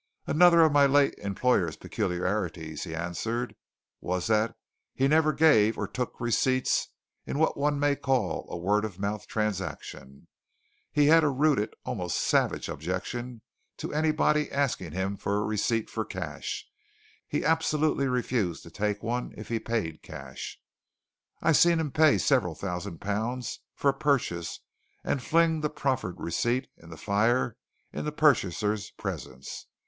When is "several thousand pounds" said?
22.17-23.59